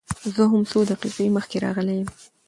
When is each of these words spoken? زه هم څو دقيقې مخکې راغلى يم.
زه 0.35 0.43
هم 0.51 0.61
څو 0.71 0.79
دقيقې 0.91 1.25
مخکې 1.37 1.57
راغلى 1.65 1.93
يم. 2.01 2.09